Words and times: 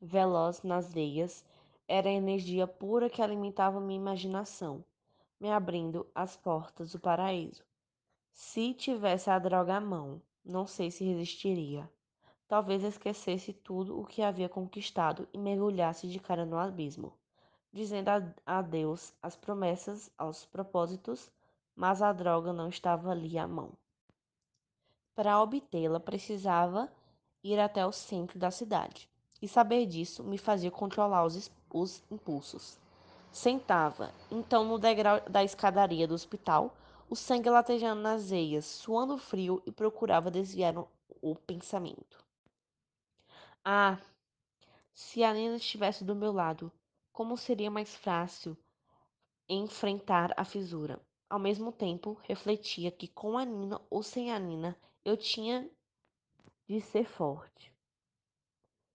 veloz 0.00 0.62
nas 0.62 0.92
veias, 0.92 1.44
era 1.88 2.08
a 2.08 2.12
energia 2.12 2.66
pura 2.66 3.08
que 3.08 3.22
alimentava 3.22 3.80
minha 3.80 4.00
imaginação, 4.00 4.84
me 5.40 5.50
abrindo 5.50 6.06
as 6.14 6.36
portas 6.36 6.92
do 6.92 6.98
paraíso. 6.98 7.64
Se 8.32 8.74
tivesse 8.74 9.30
a 9.30 9.38
droga 9.38 9.76
à 9.76 9.80
mão, 9.80 10.20
não 10.44 10.66
sei 10.66 10.90
se 10.90 11.04
resistiria. 11.04 11.90
Talvez 12.48 12.84
esquecesse 12.84 13.52
tudo 13.52 13.98
o 13.98 14.04
que 14.04 14.22
havia 14.22 14.48
conquistado 14.48 15.28
e 15.32 15.38
mergulhasse 15.38 16.06
de 16.06 16.20
cara 16.20 16.44
no 16.44 16.58
abismo, 16.58 17.12
dizendo 17.72 18.10
adeus 18.44 19.12
às 19.22 19.36
promessas, 19.36 20.10
aos 20.16 20.44
propósitos, 20.44 21.30
mas 21.74 22.00
a 22.00 22.12
droga 22.12 22.52
não 22.52 22.68
estava 22.68 23.10
ali 23.10 23.36
à 23.38 23.46
mão. 23.46 23.72
Para 25.14 25.42
obtê-la, 25.42 25.98
precisava 25.98 26.92
ir 27.42 27.58
até 27.58 27.86
o 27.86 27.92
centro 27.92 28.38
da 28.38 28.50
cidade, 28.50 29.08
e 29.40 29.48
saber 29.48 29.86
disso 29.86 30.24
me 30.24 30.38
fazia 30.38 30.70
controlar 30.70 31.24
os, 31.24 31.50
os 31.70 32.02
impulsos. 32.10 32.78
Sentava, 33.30 34.12
então, 34.30 34.64
no 34.64 34.78
degrau 34.78 35.20
da 35.28 35.44
escadaria 35.44 36.08
do 36.08 36.14
hospital, 36.14 36.74
o 37.08 37.14
sangue 37.14 37.50
latejando 37.50 38.00
nas 38.00 38.30
veias, 38.30 38.64
suando 38.64 39.18
frio 39.18 39.62
e 39.66 39.70
procurava 39.70 40.30
desviar 40.30 40.74
o 41.22 41.34
pensamento. 41.34 42.24
Ah, 43.64 43.98
se 44.94 45.22
a 45.22 45.34
Nina 45.34 45.56
estivesse 45.56 46.02
do 46.04 46.14
meu 46.14 46.32
lado, 46.32 46.72
como 47.12 47.36
seria 47.36 47.70
mais 47.70 47.94
fácil 47.94 48.56
enfrentar 49.48 50.32
a 50.36 50.44
fisura. 50.44 51.00
Ao 51.28 51.38
mesmo 51.38 51.70
tempo, 51.70 52.18
refletia 52.22 52.90
que 52.90 53.08
com 53.08 53.36
a 53.36 53.44
Nina 53.44 53.80
ou 53.90 54.02
sem 54.02 54.32
a 54.32 54.38
Nina, 54.38 54.76
eu 55.04 55.16
tinha 55.16 55.68
de 56.68 56.80
ser 56.80 57.04
forte. 57.04 57.75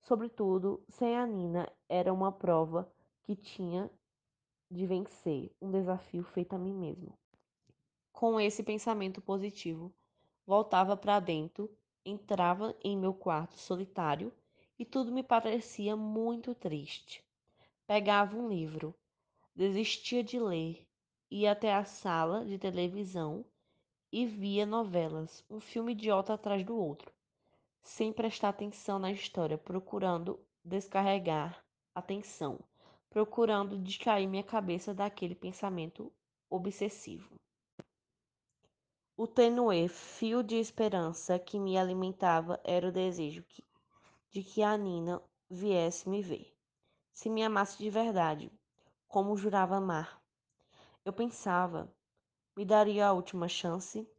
Sobretudo, 0.01 0.83
sem 0.89 1.15
a 1.15 1.25
Nina, 1.27 1.71
era 1.87 2.11
uma 2.11 2.31
prova 2.31 2.91
que 3.23 3.35
tinha 3.35 3.89
de 4.69 4.85
vencer, 4.85 5.51
um 5.61 5.69
desafio 5.69 6.23
feito 6.23 6.53
a 6.53 6.57
mim 6.57 6.73
mesmo. 6.73 7.17
Com 8.11 8.39
esse 8.39 8.63
pensamento 8.63 9.21
positivo, 9.21 9.93
voltava 10.45 10.97
para 10.97 11.19
dentro, 11.19 11.69
entrava 12.03 12.75
em 12.83 12.97
meu 12.97 13.13
quarto 13.13 13.57
solitário 13.57 14.33
e 14.77 14.85
tudo 14.85 15.11
me 15.11 15.21
parecia 15.21 15.95
muito 15.95 16.55
triste. 16.55 17.23
Pegava 17.85 18.35
um 18.35 18.49
livro, 18.49 18.95
desistia 19.55 20.23
de 20.23 20.39
ler, 20.39 20.87
ia 21.29 21.51
até 21.51 21.73
a 21.73 21.85
sala 21.85 22.43
de 22.43 22.57
televisão 22.57 23.45
e 24.11 24.25
via 24.25 24.65
novelas, 24.65 25.45
um 25.49 25.59
filme 25.59 25.91
idiota 25.91 26.33
atrás 26.33 26.65
do 26.65 26.75
outro, 26.75 27.13
sem 27.81 28.13
prestar 28.13 28.49
atenção 28.49 28.99
na 28.99 29.11
história, 29.11 29.57
procurando 29.57 30.39
descarregar 30.63 31.63
a 31.93 32.01
tensão, 32.01 32.59
procurando 33.09 33.77
distrair 33.77 34.27
minha 34.27 34.43
cabeça 34.43 34.93
daquele 34.93 35.35
pensamento 35.35 36.11
obsessivo. 36.49 37.35
O 39.17 39.27
tenue 39.27 39.87
fio 39.87 40.41
de 40.41 40.55
esperança 40.55 41.37
que 41.37 41.59
me 41.59 41.77
alimentava 41.77 42.59
era 42.63 42.87
o 42.87 42.91
desejo 42.91 43.43
que, 43.43 43.63
de 44.31 44.43
que 44.43 44.63
a 44.63 44.77
Nina 44.77 45.21
viesse 45.49 46.09
me 46.09 46.21
ver. 46.21 46.55
Se 47.11 47.29
me 47.29 47.43
amasse 47.43 47.77
de 47.77 47.89
verdade, 47.89 48.51
como 49.07 49.35
jurava 49.35 49.75
amar. 49.75 50.21
Eu 51.03 51.11
pensava, 51.11 51.93
me 52.55 52.65
daria 52.65 53.07
a 53.07 53.13
última 53.13 53.47
chance? 53.47 54.09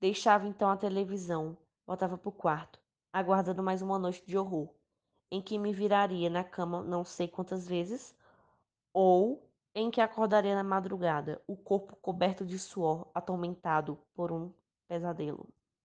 Deixava 0.00 0.46
então 0.46 0.68
a 0.68 0.76
televisão, 0.76 1.56
voltava 1.88 2.18
para 2.18 2.28
o 2.28 2.32
quarto, 2.32 2.78
aguardando 3.10 3.62
mais 3.62 3.80
uma 3.80 3.98
noite 3.98 4.22
de 4.26 4.36
horror, 4.36 4.68
em 5.30 5.40
que 5.40 5.58
me 5.58 5.72
viraria 5.72 6.28
na 6.28 6.44
cama 6.44 6.82
não 6.82 7.02
sei 7.02 7.26
quantas 7.26 7.66
vezes, 7.66 8.14
ou 8.92 9.50
em 9.74 9.90
que 9.90 9.98
acordaria 9.98 10.54
na 10.54 10.62
madrugada, 10.62 11.42
o 11.46 11.56
corpo 11.56 11.96
coberto 11.96 12.44
de 12.44 12.58
suor, 12.58 13.10
atormentado 13.14 13.98
por 14.14 14.30
um 14.30 14.52
pesadelo. 14.86 15.48